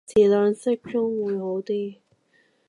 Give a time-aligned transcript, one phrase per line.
[0.07, 1.99] 詞量適中會好啲